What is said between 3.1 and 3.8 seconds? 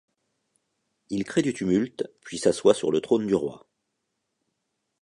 du roi.